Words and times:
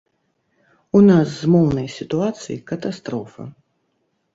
У 1.01 1.01
нас 1.09 1.27
з 1.35 1.51
моўнай 1.57 1.87
сітуацыяй 1.99 2.59
катастрофа. 2.75 3.43